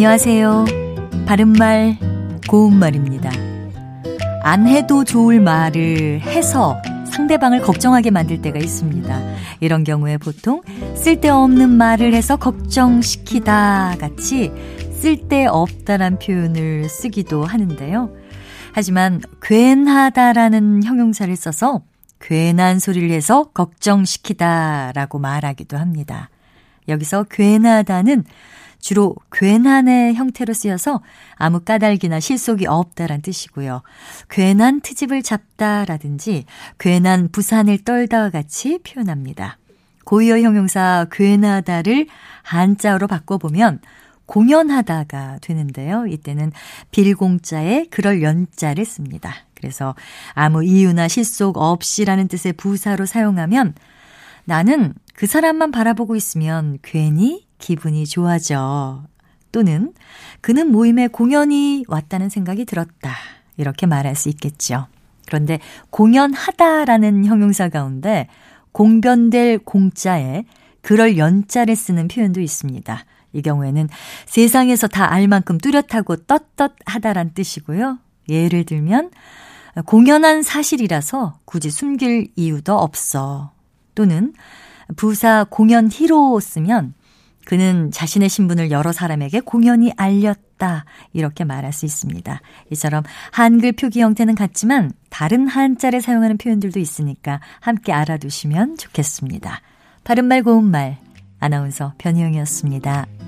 안녕하세요. 0.00 0.64
바른말, 1.26 1.98
고운말입니다. 2.48 3.30
안 4.42 4.66
해도 4.66 5.04
좋을 5.04 5.40
말을 5.40 6.22
해서 6.22 6.80
상대방을 7.12 7.60
걱정하게 7.60 8.10
만들 8.10 8.40
때가 8.40 8.58
있습니다. 8.58 9.20
이런 9.60 9.84
경우에 9.84 10.16
보통 10.16 10.62
쓸데없는 10.96 11.68
말을 11.68 12.14
해서 12.14 12.36
걱정시키다 12.36 13.96
같이 14.00 14.50
쓸데없다란 14.94 16.18
표현을 16.18 16.88
쓰기도 16.88 17.44
하는데요. 17.44 18.10
하지만 18.72 19.20
괜하다라는 19.42 20.82
형용사를 20.82 21.36
써서 21.36 21.82
괜한 22.18 22.78
소리를 22.78 23.10
해서 23.10 23.50
걱정시키다라고 23.52 25.18
말하기도 25.18 25.76
합니다. 25.76 26.30
여기서 26.88 27.24
괜하다는 27.24 28.24
주로 28.80 29.14
괜한의 29.32 30.14
형태로 30.14 30.52
쓰여서 30.52 31.02
아무 31.36 31.60
까닭이나 31.60 32.20
실속이 32.20 32.66
없다란 32.66 33.22
뜻이고요. 33.22 33.82
괜한 34.28 34.80
트집을 34.80 35.22
잡다라든지 35.22 36.44
괜한 36.78 37.28
부산을 37.30 37.84
떨다와 37.84 38.30
같이 38.30 38.78
표현합니다. 38.78 39.58
고유어 40.04 40.40
형용사 40.40 41.06
괜하다를 41.12 42.06
한자어로 42.42 43.06
바꿔보면 43.06 43.80
공연하다가 44.26 45.38
되는데요. 45.42 46.06
이때는 46.06 46.52
빌공자에 46.92 47.86
그럴 47.90 48.22
연자를 48.22 48.84
씁니다. 48.84 49.34
그래서 49.54 49.94
아무 50.34 50.64
이유나 50.64 51.08
실속 51.08 51.58
없이라는 51.58 52.28
뜻의 52.28 52.54
부사로 52.54 53.06
사용하면 53.06 53.74
나는 54.44 54.94
그 55.14 55.26
사람만 55.26 55.70
바라보고 55.70 56.16
있으면 56.16 56.78
괜히 56.82 57.46
기분이 57.60 58.06
좋아져. 58.06 59.04
또는 59.52 59.92
그는 60.40 60.70
모임에 60.70 61.08
공연이 61.08 61.84
왔다는 61.88 62.28
생각이 62.28 62.64
들었다. 62.64 63.14
이렇게 63.56 63.86
말할 63.86 64.16
수 64.16 64.28
있겠죠. 64.28 64.86
그런데 65.26 65.60
공연하다라는 65.90 67.24
형용사 67.24 67.68
가운데 67.68 68.26
공변될 68.72 69.58
공자에 69.58 70.44
그럴 70.82 71.18
연자를 71.18 71.76
쓰는 71.76 72.08
표현도 72.08 72.40
있습니다. 72.40 73.04
이 73.32 73.42
경우에는 73.42 73.88
세상에서 74.26 74.88
다 74.88 75.10
알 75.10 75.28
만큼 75.28 75.58
뚜렷하고 75.58 76.16
떳떳하다란 76.16 77.34
뜻이고요. 77.34 77.98
예를 78.28 78.64
들면 78.64 79.10
공연한 79.86 80.42
사실이라서 80.42 81.38
굳이 81.44 81.70
숨길 81.70 82.28
이유도 82.34 82.76
없어. 82.76 83.52
또는 83.94 84.32
부사 84.96 85.44
공연 85.48 85.88
히로 85.90 86.40
쓰면 86.40 86.94
그는 87.50 87.90
자신의 87.90 88.28
신분을 88.28 88.70
여러 88.70 88.92
사람에게 88.92 89.40
공연히 89.40 89.92
알렸다. 89.96 90.84
이렇게 91.12 91.42
말할 91.42 91.72
수 91.72 91.84
있습니다. 91.84 92.40
이처럼 92.70 93.02
한글 93.32 93.72
표기 93.72 94.00
형태는 94.00 94.36
같지만 94.36 94.92
다른 95.08 95.48
한자를 95.48 96.00
사용하는 96.00 96.38
표현들도 96.38 96.78
있으니까 96.78 97.40
함께 97.58 97.92
알아두시면 97.92 98.76
좋겠습니다. 98.76 99.62
바른말 100.04 100.44
고운말 100.44 100.98
아나운서 101.40 101.92
변희영이었습니다. 101.98 103.19